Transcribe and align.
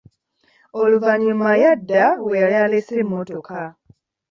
Oluvanyuma 0.81 1.49
yadda 1.63 2.05
we 2.27 2.35
yali 2.41 2.55
alesse 2.65 2.93
emmotoka. 3.01 3.59